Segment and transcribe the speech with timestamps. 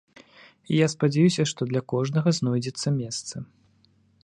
[0.71, 3.35] І я спадзяюся, што для кожнага знойдзецца месца.